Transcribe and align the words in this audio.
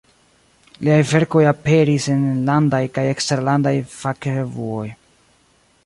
Liaj 0.87 0.97
verkoj 1.09 1.43
aperis 1.51 2.07
en 2.15 2.23
enlandaj 2.31 2.81
kaj 2.97 3.05
eksterlandaj 3.13 3.75
fakrevuoj. 3.99 4.87